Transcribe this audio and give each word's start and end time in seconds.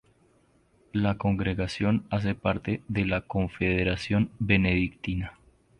La 0.93 1.19
congregación 1.19 2.07
hace 2.09 2.33
parte 2.33 2.81
de 2.87 3.05
la 3.05 3.21
Confederación 3.27 4.31
Benedictina. 4.39 5.37